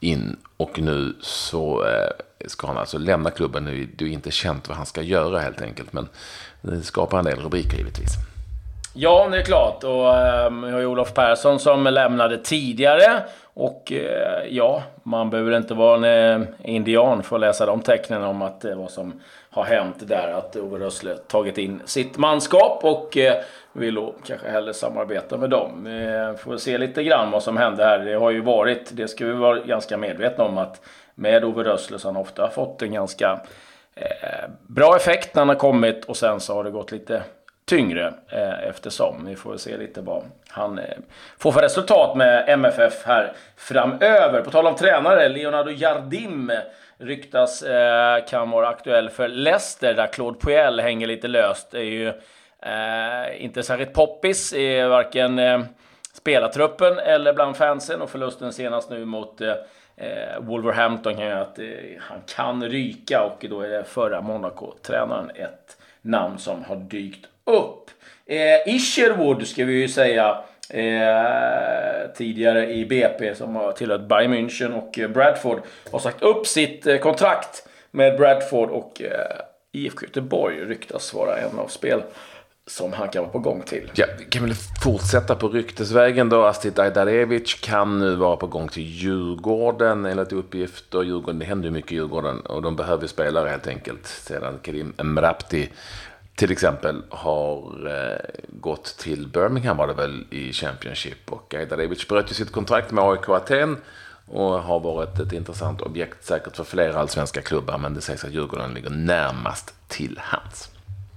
in. 0.00 0.36
Och 0.56 0.78
nu 0.78 1.16
så 1.20 1.84
ska 2.46 2.66
han 2.66 2.78
alltså 2.78 2.98
lämna 2.98 3.30
klubben. 3.30 3.64
Nu 3.64 3.88
det 3.96 4.04
är 4.04 4.08
inte 4.08 4.30
känt 4.30 4.68
vad 4.68 4.76
han 4.76 4.86
ska 4.86 5.02
göra 5.02 5.38
helt 5.38 5.62
enkelt. 5.62 5.92
Men 5.92 6.08
det 6.60 6.82
skapar 6.82 7.18
en 7.18 7.24
del 7.24 7.40
rubriker 7.40 7.76
givetvis. 7.76 8.12
Ja, 9.00 9.28
det 9.30 9.38
är 9.38 9.42
klart. 9.42 9.84
Och 9.84 10.16
ehm, 10.16 10.62
vi 10.62 10.70
har 10.70 10.78
ju 10.78 10.86
Olof 10.86 11.14
Persson 11.14 11.58
som 11.58 11.84
lämnade 11.84 12.38
tidigare. 12.38 13.22
Och 13.58 13.92
eh, 13.92 14.46
ja, 14.48 14.82
man 15.02 15.30
behöver 15.30 15.56
inte 15.56 15.74
vara 15.74 16.06
en 16.06 16.42
eh, 16.42 16.48
indian 16.62 17.22
för 17.22 17.36
att 17.36 17.40
läsa 17.40 17.66
de 17.66 17.80
tecknen 17.80 18.22
om 18.22 18.42
att 18.42 18.60
det 18.60 18.74
vad 18.74 18.90
som 18.90 19.20
har 19.50 19.64
hänt 19.64 19.96
där. 20.00 20.32
Att 20.32 20.56
Ove 20.56 20.78
Rössle 20.78 21.16
tagit 21.16 21.58
in 21.58 21.82
sitt 21.84 22.16
manskap 22.16 22.84
och 22.84 23.16
eh, 23.16 23.42
vill 23.72 23.94
då 23.94 24.14
kanske 24.26 24.48
hellre 24.48 24.74
samarbeta 24.74 25.36
med 25.36 25.50
dem. 25.50 25.84
Vi 25.84 26.38
får 26.38 26.56
se 26.56 26.78
lite 26.78 27.04
grann 27.04 27.30
vad 27.30 27.42
som 27.42 27.56
hände 27.56 27.84
här. 27.84 27.98
Det 27.98 28.14
har 28.14 28.30
ju 28.30 28.40
varit, 28.40 28.96
det 28.96 29.08
ska 29.08 29.26
vi 29.26 29.32
vara 29.32 29.60
ganska 29.60 29.96
medvetna 29.96 30.44
om, 30.44 30.58
att 30.58 30.80
med 31.14 31.44
Ove 31.44 31.64
Rössle 31.64 31.98
så 31.98 32.08
har 32.08 32.12
han 32.14 32.22
ofta 32.22 32.50
fått 32.50 32.82
en 32.82 32.92
ganska 32.92 33.40
bra 34.66 34.96
effekt 34.96 35.34
när 35.34 35.40
han 35.40 35.48
har 35.48 35.56
kommit 35.56 36.04
och 36.04 36.16
sen 36.16 36.40
så 36.40 36.54
har 36.54 36.64
det 36.64 36.70
gått 36.70 36.92
lite 36.92 37.22
tyngre 37.68 38.12
eh, 38.28 38.68
eftersom. 38.68 39.26
Vi 39.26 39.36
får 39.36 39.56
se 39.56 39.76
lite 39.76 40.00
vad 40.00 40.22
han 40.48 40.78
eh, 40.78 40.84
får 41.38 41.52
för 41.52 41.62
resultat 41.62 42.16
med 42.16 42.48
MFF 42.48 43.06
här 43.06 43.32
framöver. 43.56 44.42
På 44.42 44.50
tal 44.50 44.66
om 44.66 44.74
tränare, 44.74 45.28
Leonardo 45.28 45.70
Jardim 45.70 46.52
ryktas 46.98 47.62
eh, 47.62 48.24
kan 48.24 48.50
vara 48.50 48.68
aktuell 48.68 49.10
för 49.10 49.28
Leicester 49.28 49.94
där 49.94 50.06
Claude 50.06 50.38
Puel 50.38 50.80
hänger 50.80 51.06
lite 51.06 51.28
löst. 51.28 51.70
Det 51.70 51.78
är 51.78 51.82
ju 51.82 52.12
Eh, 52.62 53.44
inte 53.44 53.62
särskilt 53.62 53.92
poppis 53.92 54.52
i 54.52 54.82
varken 54.82 55.38
eh, 55.38 55.60
spelartruppen 56.12 56.98
eller 56.98 57.32
bland 57.32 57.56
fansen 57.56 58.02
och 58.02 58.10
förlusten 58.10 58.52
senast 58.52 58.90
nu 58.90 59.04
mot 59.04 59.40
eh, 59.40 59.54
eh 59.96 60.40
Wolverhampton 60.40 61.14
kan 61.14 61.26
göra 61.26 61.40
att 61.40 61.58
eh, 61.58 61.66
han 62.00 62.18
kan 62.36 62.64
ryka 62.64 63.24
och 63.24 63.46
då 63.50 63.60
är 63.60 63.68
det 63.68 63.84
förra 63.84 64.20
Monaco-tränaren 64.20 65.30
ett 65.34 65.77
namn 66.08 66.38
som 66.38 66.64
har 66.64 66.76
dykt 66.76 67.26
upp. 67.44 67.90
Eh, 68.26 68.74
Isherwood 68.74 69.46
ska 69.46 69.64
vi 69.64 69.72
ju 69.72 69.88
säga 69.88 70.44
Eh, 70.70 72.10
tidigare 72.16 72.72
i 72.72 72.86
BP 72.86 73.34
som 73.34 73.56
har 73.56 73.72
tillhört 73.72 74.08
Bayern 74.08 74.34
München 74.34 74.72
och 74.72 74.98
eh, 74.98 75.08
Bradford 75.08 75.60
har 75.90 75.98
sagt 75.98 76.22
upp 76.22 76.46
sitt 76.46 76.86
eh, 76.86 76.98
kontrakt 76.98 77.68
med 77.90 78.16
Bradford 78.16 78.70
och 78.70 79.02
eh, 79.02 79.40
IFK 79.72 80.06
Göteborg 80.06 80.64
ryktas 80.64 81.14
vara 81.14 81.38
en 81.38 81.58
av 81.58 81.66
spel 81.66 82.02
som 82.68 82.92
han 82.92 83.08
kan 83.08 83.22
vara 83.22 83.32
på 83.32 83.38
gång 83.38 83.62
till. 83.62 83.90
Ja, 83.94 84.06
vi 84.18 84.24
kan 84.24 84.42
väl 84.42 84.54
fortsätta 84.82 85.34
på 85.34 85.48
ryktesvägen 85.48 86.28
då. 86.28 86.44
Astrid 86.44 86.78
Ajdarevic 86.78 87.54
kan 87.54 87.98
nu 87.98 88.14
vara 88.14 88.36
på 88.36 88.46
gång 88.46 88.68
till 88.68 88.82
Djurgården 88.82 90.06
enligt 90.06 90.32
uppgifter. 90.32 91.02
Djurgården, 91.02 91.38
det 91.38 91.44
händer 91.44 91.68
ju 91.68 91.72
mycket 91.72 91.92
i 91.92 91.94
Djurgården 91.94 92.40
och 92.40 92.62
de 92.62 92.76
behöver 92.76 93.06
spelare 93.06 93.48
helt 93.48 93.66
enkelt. 93.66 94.06
Sedan 94.06 94.58
Karim 94.62 94.92
Mrapti 95.02 95.68
till 96.34 96.52
exempel 96.52 97.02
har 97.08 97.86
eh, 97.86 98.40
gått 98.48 98.84
till 98.84 99.26
Birmingham 99.26 99.76
var 99.76 99.86
det 99.86 99.94
väl 99.94 100.24
i 100.30 100.52
Championship. 100.52 101.32
Och 101.32 101.54
Ajdarevic 101.54 102.08
bröt 102.08 102.30
ju 102.30 102.34
sitt 102.34 102.52
kontrakt 102.52 102.90
med 102.90 103.04
AIK 103.04 103.28
Aten 103.28 103.76
och 104.26 104.62
har 104.62 104.80
varit 104.80 105.18
ett 105.18 105.32
intressant 105.32 105.80
objekt 105.80 106.24
säkert 106.24 106.56
för 106.56 106.64
flera 106.64 107.00
allsvenska 107.00 107.42
klubbar. 107.42 107.78
Men 107.78 107.94
det 107.94 108.00
sägs 108.00 108.24
att 108.24 108.32
Djurgården 108.32 108.74
ligger 108.74 108.90
närmast 108.90 109.74
till 109.88 110.20
hands. 110.22 110.70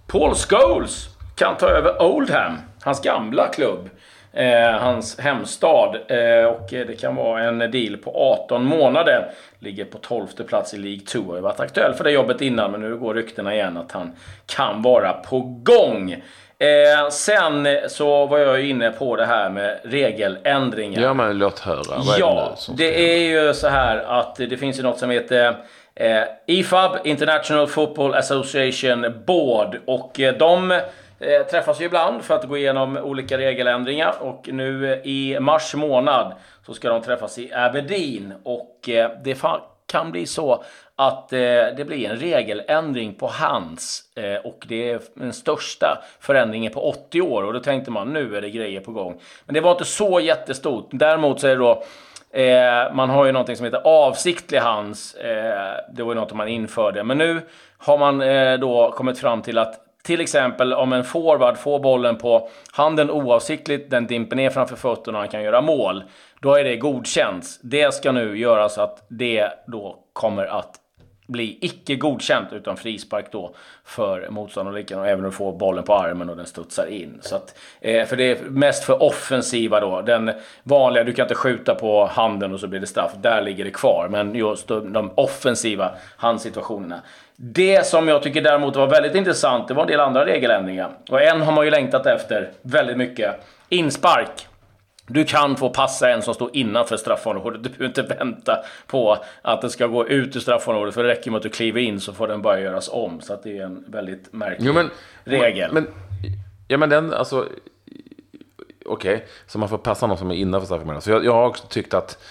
Paul 0.08 0.36
Scholes 0.36 1.10
kan 1.36 1.58
ta 1.58 1.70
över 1.70 2.02
Oldham, 2.02 2.58
hans 2.82 3.02
gamla 3.02 3.48
klubb. 3.48 3.90
Eh, 4.34 4.80
hans 4.80 5.20
hemstad. 5.20 5.96
Eh, 6.08 6.46
och 6.46 6.68
det 6.70 7.00
kan 7.00 7.16
vara 7.16 7.44
en 7.44 7.60
deal 7.60 7.98
på 7.98 8.12
18 8.46 8.66
månader. 8.66 9.32
Ligger 9.60 9.86
på 9.86 9.98
12 9.98 10.28
plats 10.48 10.74
i 10.74 10.78
League 10.78 11.00
2. 11.00 11.20
Har 11.28 11.36
ju 11.36 11.42
varit 11.42 11.60
aktuell 11.60 11.94
för 11.94 12.04
det 12.04 12.12
jobbet 12.12 12.42
innan, 12.42 12.72
men 12.72 12.82
nu 12.82 12.98
går 12.98 13.14
ryktena 13.14 13.54
igen 13.54 13.78
att 13.78 13.92
han 13.92 14.12
kan 14.46 14.82
vara 14.82 15.14
på 15.14 15.40
gång. 15.64 16.12
Eh, 16.12 17.10
sen 17.12 17.68
så 17.88 18.26
var 18.26 18.38
jag 18.38 18.62
ju 18.62 18.70
inne 18.70 18.92
på 18.92 19.16
det 19.16 19.26
här 19.26 19.50
med 19.50 19.80
regeländringar. 19.84 21.02
Ja, 21.02 21.14
men 21.14 21.38
låt 21.38 21.60
höra. 21.60 21.98
Vad 21.98 22.20
ja, 22.20 22.58
är 22.70 22.78
det, 22.78 22.84
det 22.84 23.16
är 23.16 23.46
ju 23.46 23.54
så 23.54 23.68
här 23.68 23.98
att 23.98 24.36
det 24.36 24.58
finns 24.58 24.80
ju 24.80 24.84
något 24.84 25.00
som 25.00 25.10
heter 25.10 25.56
IFAB, 26.48 26.98
International 27.04 27.68
Football 27.68 28.14
Association 28.14 29.24
Board. 29.26 29.78
Och 29.86 30.20
de 30.40 30.82
eh, 31.22 31.46
träffas 31.48 31.82
ju 31.82 31.86
ibland 31.86 32.24
för 32.24 32.36
att 32.36 32.48
gå 32.48 32.58
igenom 32.58 32.98
olika 32.98 33.38
regeländringar 33.38 34.16
och 34.20 34.50
nu 34.52 34.94
eh, 34.94 35.00
i 35.04 35.40
mars 35.40 35.76
månad 35.76 36.34
så 36.66 36.74
ska 36.74 36.90
de 36.90 37.02
träffas 37.02 37.38
i 37.38 37.54
Aberdeen 37.54 38.34
och 38.44 38.90
eh, 38.90 39.12
det 39.24 39.42
kan 39.86 40.12
bli 40.12 40.26
så 40.26 40.64
att 40.96 41.34
eh, 41.34 41.40
det 41.78 41.88
blir 41.88 42.10
en 42.10 42.16
regeländring 42.16 43.14
på 43.14 43.28
hands 43.28 44.04
eh, 44.16 44.36
och 44.36 44.66
det 44.68 44.92
är 44.92 45.02
den 45.14 45.34
största 45.34 46.04
förändringen 46.20 46.72
på 46.72 46.90
80 46.90 47.22
år 47.22 47.44
och 47.44 47.54
då 47.54 47.60
tänkte 47.60 47.92
man 47.92 48.14
nu 48.14 48.36
är 48.36 48.42
det 48.42 48.50
grejer 48.50 48.80
på 48.80 48.92
gång. 48.92 49.20
Men 49.46 49.54
det 49.54 49.62
var 49.62 49.72
inte 49.72 49.86
så 49.86 50.20
jättestort. 50.20 50.90
Däremot 50.92 51.40
så 51.40 51.48
är 51.48 51.52
det 51.52 51.56
då 51.56 51.84
Eh, 52.34 52.94
man 52.94 53.10
har 53.10 53.26
ju 53.26 53.32
någonting 53.32 53.56
som 53.56 53.66
heter 53.66 53.82
avsiktlig 53.84 54.58
hands. 54.58 55.16
Eh, 55.16 55.76
det 55.94 56.04
var 56.04 56.14
ju 56.14 56.20
något 56.20 56.34
man 56.34 56.48
införde. 56.48 57.04
Men 57.04 57.18
nu 57.18 57.42
har 57.78 57.98
man 57.98 58.22
eh, 58.22 58.60
då 58.60 58.92
kommit 58.92 59.20
fram 59.20 59.42
till 59.42 59.58
att 59.58 59.80
till 60.04 60.22
exempel 60.22 60.74
om 60.74 60.94
en 60.94 61.04
forward 61.04 61.58
får 61.58 61.80
bollen 61.80 62.18
på 62.18 62.50
handen 62.72 63.12
oavsiktligt, 63.12 63.92
den 63.92 64.08
dimper 64.08 64.36
ner 64.36 64.50
framför 64.50 64.76
fötterna 64.76 65.18
och 65.18 65.22
han 65.22 65.32
kan 65.32 65.44
göra 65.44 65.62
mål. 65.62 66.04
Då 66.40 66.56
är 66.56 66.64
det 66.64 66.76
godkänt. 66.76 67.60
Det 67.62 67.94
ska 67.94 68.12
nu 68.12 68.38
göras 68.38 68.78
att 68.78 69.06
det 69.08 69.50
då 69.68 69.98
kommer 70.14 70.46
att 70.46 70.81
bli 71.32 71.58
icke 71.62 71.96
godkänt 71.96 72.54
utan 72.54 72.78
frispark 72.78 73.32
då 73.32 73.56
för 73.84 74.28
motståndarlikan 74.30 75.00
och 75.00 75.08
även 75.08 75.26
att 75.26 75.34
få 75.34 75.52
bollen 75.52 75.84
på 75.84 75.96
armen 75.96 76.30
och 76.30 76.38
den 76.38 76.46
studsar 76.46 76.86
in. 76.86 77.20
Så 77.22 77.36
att, 77.36 77.58
eh, 77.82 78.06
för 78.06 78.16
det 78.16 78.32
är 78.32 78.44
mest 78.44 78.84
för 78.84 79.04
offensiva 79.04 79.80
då. 79.80 80.02
Den 80.02 80.32
vanliga, 80.64 81.04
du 81.04 81.14
kan 81.14 81.26
inte 81.26 81.36
skjuta 81.36 81.76
på 81.76 82.06
handen 82.06 82.54
och 82.54 82.60
så 82.60 82.68
blir 82.68 82.80
det 82.80 82.88
straff. 82.88 83.12
Där 83.22 83.42
ligger 83.42 83.64
det 83.64 83.72
kvar. 83.72 84.08
Men 84.12 84.36
just 84.36 84.68
de 84.68 85.12
offensiva 85.16 85.92
handsituationerna. 86.18 87.02
Det 87.36 87.88
som 87.88 88.08
jag 88.08 88.24
tycker 88.24 88.42
däremot 88.42 88.76
var 88.76 88.88
väldigt 88.88 89.16
intressant, 89.16 89.68
det 89.68 89.74
var 89.74 89.84
en 89.84 89.88
del 89.88 90.00
andra 90.00 90.26
regeländringar. 90.26 90.92
Och 91.10 91.22
en 91.22 91.42
har 91.42 91.52
man 91.52 91.66
ju 91.66 91.72
längtat 91.72 92.06
efter 92.06 92.52
väldigt 92.62 92.98
mycket. 92.98 93.36
Inspark. 93.70 94.48
Du 95.14 95.26
kan 95.26 95.58
få 95.58 95.70
passa 95.70 96.10
en 96.10 96.22
som 96.22 96.34
står 96.34 96.50
innanför 96.54 96.98
straffområdet. 96.98 97.64
Du 97.64 97.70
behöver 97.70 97.86
inte 97.86 98.02
vänta 98.02 98.64
på 98.88 99.18
att 99.42 99.62
den 99.62 99.70
ska 99.70 99.88
gå 99.88 100.08
ut 100.08 100.36
ur 100.36 100.40
straffområdet. 100.40 100.94
För 100.94 101.04
det 101.04 101.10
räcker 101.10 101.32
med 101.32 101.38
att 101.38 101.44
du 101.44 101.50
kliver 101.50 101.82
in 101.82 102.00
så 102.00 102.14
får 102.14 102.28
den 102.28 102.42
bara 102.42 102.60
göras 102.60 102.90
om. 102.92 103.22
Så 103.22 103.40
det 103.44 103.58
är 103.58 103.66
en 103.66 103.86
väldigt 103.88 104.34
märklig 104.34 104.68
jo, 104.68 104.74
men, 104.74 104.90
regel. 105.24 105.74
Men, 105.74 105.88
ja 106.68 106.78
men 106.78 106.90
den, 106.90 107.14
alltså... 107.14 107.48
Okej, 108.86 109.16
okay. 109.16 109.28
så 109.48 109.60
man 109.60 109.70
får 109.70 109.78
passa 109.78 110.08
någon 110.08 110.18
som 110.18 110.32
är 110.32 110.36
innanför 110.36 110.66
straffområdet. 110.66 111.04
Så 111.04 111.12
jag, 111.12 111.26
jag 111.26 111.34
har 111.34 111.48
också 111.48 111.68
tyckt 111.68 111.94
att 111.94 112.24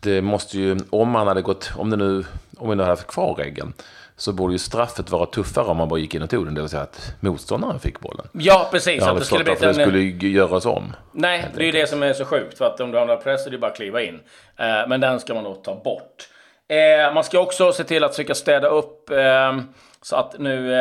det 0.00 0.22
måste 0.22 0.58
ju, 0.58 0.78
om 0.90 1.10
man 1.10 1.26
hade 1.26 1.42
gått, 1.42 1.72
om 1.76 1.90
det 1.90 1.96
nu, 1.96 2.24
om 2.56 2.70
vi 2.70 2.76
nu 2.76 2.82
hade 2.82 2.92
haft 2.92 3.06
kvar 3.06 3.34
regeln 3.34 3.72
så 4.18 4.32
borde 4.32 4.52
ju 4.52 4.58
straffet 4.58 5.10
vara 5.10 5.26
tuffare 5.26 5.64
om 5.64 5.76
man 5.76 5.88
bara 5.88 6.00
gick 6.00 6.14
in 6.14 6.22
och 6.22 6.30
tog 6.30 6.44
den. 6.44 6.54
Det 6.54 6.60
vill 6.60 6.70
säga 6.70 6.82
att 6.82 7.12
motståndaren 7.20 7.80
fick 7.80 8.00
bollen. 8.00 8.28
Ja, 8.32 8.68
precis. 8.70 9.02
Hade 9.02 9.18
det 9.18 9.24
skulle 9.24 9.44
varför 9.44 9.66
en... 9.66 9.74
det 9.74 9.82
skulle 9.82 10.28
göras 10.28 10.66
om. 10.66 10.96
Nej, 11.12 11.48
det 11.54 11.62
är 11.62 11.66
ju 11.66 11.72
det 11.72 11.86
som 11.86 12.02
är 12.02 12.12
så 12.12 12.24
sjukt. 12.24 12.58
För 12.58 12.64
att 12.64 12.80
om 12.80 12.90
du 12.90 12.98
har 12.98 13.16
press 13.16 13.46
är 13.46 13.50
det 13.50 13.58
bara 13.58 13.70
att 13.70 13.76
kliva 13.76 14.02
in. 14.02 14.20
Eh, 14.56 14.88
men 14.88 15.00
den 15.00 15.20
ska 15.20 15.34
man 15.34 15.44
då 15.44 15.54
ta 15.54 15.74
bort. 15.74 16.28
Eh, 16.68 17.14
man 17.14 17.24
ska 17.24 17.40
också 17.40 17.72
se 17.72 17.84
till 17.84 18.04
att 18.04 18.10
försöka 18.10 18.34
städa 18.34 18.68
upp 18.68 19.10
eh, 19.10 19.58
så 20.02 20.16
att 20.16 20.38
nu 20.38 20.74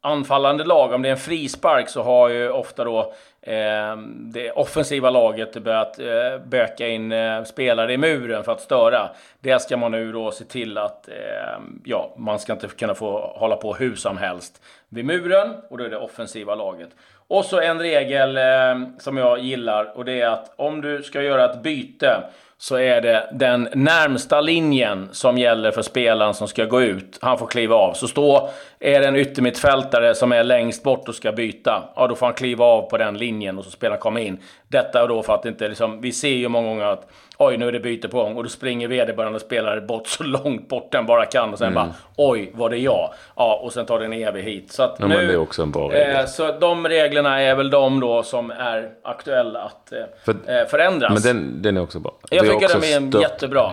anfallande 0.00 0.64
lag, 0.64 0.92
om 0.92 1.02
det 1.02 1.08
är 1.08 1.12
en 1.12 1.18
frispark 1.18 1.88
så 1.88 2.02
har 2.02 2.28
ju 2.28 2.50
ofta 2.50 2.84
då 2.84 3.00
eh, 3.00 3.06
Ehm, 3.42 4.32
det 4.32 4.50
offensiva 4.50 5.10
laget 5.10 5.62
börjat 5.62 5.98
eh, 5.98 6.38
böka 6.46 6.88
in 6.88 7.12
eh, 7.12 7.44
spelare 7.44 7.92
i 7.92 7.98
muren 7.98 8.44
för 8.44 8.52
att 8.52 8.60
störa. 8.60 9.10
Det 9.40 9.62
ska 9.62 9.76
man 9.76 9.92
nu 9.92 10.12
då 10.12 10.30
se 10.30 10.44
till 10.44 10.78
att, 10.78 11.08
ehm, 11.08 11.82
ja, 11.84 12.14
man 12.16 12.38
ska 12.38 12.52
inte 12.52 12.68
kunna 12.68 12.94
få 12.94 13.20
hålla 13.36 13.56
på 13.56 13.74
hur 13.74 13.94
som 13.94 14.16
helst. 14.16 14.62
vid 14.88 15.04
muren 15.04 15.54
och 15.70 15.78
då 15.78 15.84
är 15.84 15.88
det 15.88 15.96
offensiva 15.96 16.54
laget. 16.54 16.88
Och 17.28 17.44
så 17.44 17.60
en 17.60 17.78
regel 17.78 18.36
ehm, 18.36 18.98
som 18.98 19.16
jag 19.16 19.38
gillar 19.38 19.96
och 19.96 20.04
det 20.04 20.20
är 20.20 20.28
att 20.28 20.52
om 20.56 20.80
du 20.80 21.02
ska 21.02 21.22
göra 21.22 21.44
ett 21.44 21.62
byte 21.62 22.22
så 22.60 22.76
är 22.76 23.00
det 23.00 23.28
den 23.32 23.68
närmsta 23.74 24.40
linjen 24.40 25.08
som 25.12 25.38
gäller 25.38 25.70
för 25.70 25.82
spelaren 25.82 26.34
som 26.34 26.48
ska 26.48 26.64
gå 26.64 26.82
ut. 26.82 27.18
Han 27.20 27.38
får 27.38 27.46
kliva 27.46 27.74
av. 27.74 27.94
Så 27.94 28.08
stå, 28.08 28.50
är 28.80 29.00
det 29.00 29.08
en 29.08 29.16
yttermittfältare 29.16 30.14
som 30.14 30.32
är 30.32 30.44
längst 30.44 30.82
bort 30.82 31.08
och 31.08 31.14
ska 31.14 31.32
byta, 31.32 31.82
ja 31.96 32.06
då 32.06 32.14
får 32.14 32.26
han 32.26 32.34
kliva 32.34 32.64
av 32.64 32.82
på 32.82 32.98
den 32.98 33.18
linjen 33.18 33.58
och 33.58 33.64
så 33.64 33.70
spelaren 33.70 34.00
komma 34.00 34.20
in. 34.20 34.38
Detta 34.68 35.06
då 35.06 35.22
för 35.22 35.34
att 35.34 35.46
inte 35.46 35.68
liksom, 35.68 36.00
vi 36.00 36.12
ser 36.12 36.28
ju 36.28 36.48
många 36.48 36.68
gånger 36.68 36.84
att 36.84 37.08
oj, 37.38 37.56
nu 37.56 37.68
är 37.68 37.72
det 37.72 37.80
byte 37.80 38.08
på 38.08 38.22
gång 38.22 38.36
och 38.36 38.42
då 38.42 38.48
springer 38.48 38.88
vederbörande 38.88 39.40
spelare 39.40 39.80
bort 39.80 40.06
så 40.06 40.22
långt 40.24 40.68
bort 40.68 40.92
den 40.92 41.06
bara 41.06 41.26
kan 41.26 41.52
och 41.52 41.58
sen 41.58 41.66
mm. 41.66 41.74
bara 41.74 41.94
oj, 42.16 42.50
var 42.54 42.70
det 42.70 42.78
jag? 42.78 43.10
Ja, 43.36 43.60
och 43.62 43.72
sen 43.72 43.86
tar 43.86 43.98
det 43.98 44.04
en 44.04 44.12
evig 44.12 44.42
hit. 44.42 44.72
Så 44.72 44.82
att 44.82 44.96
ja, 44.98 45.06
nu, 45.06 45.26
det 45.26 45.32
är 45.32 45.36
också 45.36 45.62
en 45.62 45.70
bra 45.70 45.88
regel. 45.88 46.16
Eh, 46.16 46.26
så 46.26 46.58
de 46.58 46.88
reglerna 46.88 47.40
är 47.40 47.54
väl 47.54 47.70
de 47.70 48.00
då 48.00 48.22
som 48.22 48.50
är 48.50 48.90
aktuella 49.02 49.60
att 49.60 49.92
eh, 49.92 49.98
för, 50.24 50.32
eh, 50.32 50.66
förändras. 50.66 51.12
Men 51.12 51.22
den, 51.22 51.62
den 51.62 51.76
är 51.76 51.80
också 51.80 51.98
bra. 52.00 52.14
Jag 52.30 52.44
tycker 52.46 52.80
den 52.98 53.14
är 53.14 53.20
jättebra. 53.20 53.72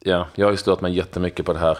Ja, 0.00 0.26
jag 0.34 0.46
har 0.46 0.50
ju 0.50 0.56
stört 0.56 0.80
mig 0.80 0.92
jättemycket 0.92 1.46
på 1.46 1.52
det 1.52 1.58
här 1.58 1.78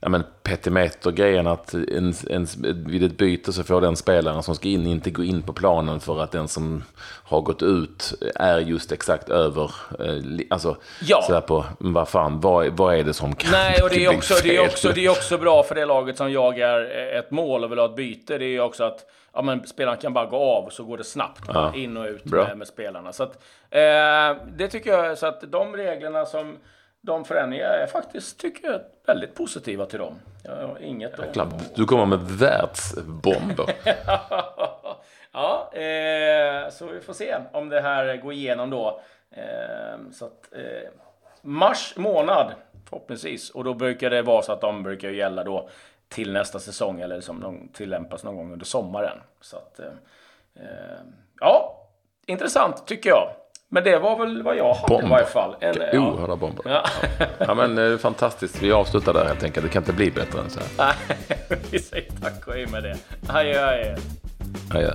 ja, 0.00 0.08
men 0.08 0.24
petimeter-grejen 0.42 1.46
att 1.46 1.74
en, 1.74 2.14
en, 2.30 2.46
vid 2.86 3.02
ett 3.02 3.16
byte 3.16 3.52
så 3.52 3.64
får 3.64 3.80
den 3.80 3.96
spelaren 3.96 4.42
som 4.42 4.54
ska 4.54 4.68
in 4.68 4.86
inte 4.86 5.10
gå 5.10 5.24
in 5.24 5.42
på 5.42 5.52
planen 5.52 6.00
för 6.00 6.22
att 6.22 6.32
den 6.32 6.48
som 6.48 6.84
har 7.24 7.40
gått 7.40 7.62
ut 7.62 8.14
är 8.34 8.58
just 8.58 8.92
exakt 8.92 9.28
över. 9.28 9.64
Eh, 9.98 10.46
alltså, 10.50 10.76
ja. 11.02 11.22
sådär 11.22 11.40
på, 11.40 11.64
vad 11.78 12.08
fan, 12.08 12.40
vad, 12.40 12.66
vad 12.66 12.94
är 12.94 13.04
det 13.04 13.14
som 13.14 13.34
kan 13.34 13.50
Nej, 13.50 13.82
och 13.82 13.88
det 13.90 14.04
är, 14.04 14.16
också, 14.16 14.34
det, 14.42 14.56
är 14.56 14.66
också, 14.66 14.92
det 14.92 15.04
är 15.04 15.10
också 15.10 15.38
bra 15.38 15.62
för 15.62 15.74
det 15.74 15.84
laget 15.84 16.16
som 16.16 16.32
jagar 16.32 16.80
ett 17.18 17.30
mål 17.30 17.64
och 17.64 17.70
vill 17.70 17.78
ha 17.78 17.86
ett 17.86 17.96
byte. 17.96 18.38
Det 18.38 18.44
är 18.44 18.60
också 18.60 18.84
att 18.84 19.04
ja, 19.32 19.42
men 19.42 19.66
spelaren 19.66 19.98
kan 19.98 20.12
bara 20.12 20.26
gå 20.26 20.36
av 20.36 20.70
så 20.70 20.84
går 20.84 20.98
det 20.98 21.04
snabbt 21.04 21.44
ja. 21.48 21.74
in 21.74 21.96
och 21.96 22.06
ut 22.06 22.24
med, 22.24 22.58
med, 22.58 22.66
spelarna. 22.66 23.12
Så 23.12 23.22
att, 23.22 23.42
eh, 23.70 24.46
det 24.56 24.68
tycker 24.68 24.90
jag, 24.90 25.18
så 25.18 25.26
att 25.26 25.52
de 25.52 25.76
reglerna 25.76 26.26
som 26.26 26.56
de 27.00 27.24
förändringarna 27.24 27.74
är 27.74 27.86
faktiskt, 27.86 28.40
tycker 28.40 28.70
jag, 28.70 28.80
väldigt 29.06 29.34
positiva 29.34 29.86
till 29.86 29.98
dem. 29.98 30.14
Jag 30.44 30.68
har 30.68 30.78
inget 30.78 31.18
Jäklar, 31.18 31.46
att... 31.46 31.74
Du 31.74 31.84
kommer 31.84 32.06
med 32.06 32.20
världsbomber. 32.20 33.74
ja, 35.32 35.70
eh, 35.72 36.70
så 36.70 36.86
vi 36.86 37.00
får 37.00 37.12
se 37.12 37.36
om 37.52 37.68
det 37.68 37.80
här 37.80 38.16
går 38.16 38.32
igenom 38.32 38.70
då. 38.70 39.00
Eh, 39.30 40.10
så 40.12 40.24
att, 40.24 40.52
eh, 40.52 40.90
mars 41.42 41.94
månad 41.96 42.52
förhoppningsvis. 42.88 43.50
Och 43.50 43.64
då 43.64 43.74
brukar 43.74 44.10
det 44.10 44.22
vara 44.22 44.42
så 44.42 44.52
att 44.52 44.60
de 44.60 44.82
brukar 44.82 45.10
gälla 45.10 45.44
då 45.44 45.68
till 46.08 46.32
nästa 46.32 46.58
säsong 46.58 47.00
eller 47.00 47.20
som 47.20 47.40
de 47.40 47.68
tillämpas 47.68 48.24
någon 48.24 48.36
gång 48.36 48.52
under 48.52 48.66
sommaren. 48.66 49.18
Så 49.40 49.56
att, 49.56 49.80
eh, 49.80 49.86
eh, 50.54 50.98
ja, 51.40 51.86
intressant 52.26 52.86
tycker 52.86 53.10
jag. 53.10 53.28
Men 53.70 53.84
det 53.84 53.98
var 53.98 54.18
väl 54.18 54.42
vad 54.42 54.56
jag 54.56 54.74
hade 54.74 54.88
Bomb. 54.88 55.06
i 55.06 55.10
varje 55.10 55.26
fall. 55.26 55.56
En, 55.60 55.74
ja. 55.92 55.98
Oerhörda 55.98 56.36
bomber. 56.36 56.62
Ja. 56.64 56.84
ja 57.38 57.54
men 57.54 57.92
eh, 57.92 57.98
fantastiskt. 57.98 58.62
Vi 58.62 58.72
avslutar 58.72 59.12
där 59.12 59.24
helt 59.24 59.42
enkelt. 59.42 59.66
Det 59.66 59.72
kan 59.72 59.82
inte 59.82 59.92
bli 59.92 60.10
bättre 60.10 60.40
än 60.40 60.50
så 60.50 60.60
här. 60.78 60.94
vi 61.70 61.78
säger 61.78 62.10
tack 62.22 62.48
och 62.48 62.54
hej 62.54 62.66
med 62.66 62.82
det. 62.82 62.96
Adjö, 63.28 63.66
adjö. 63.66 63.96
Adjö. 64.74 64.94